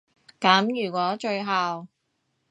[0.39, 1.87] 噉如果最後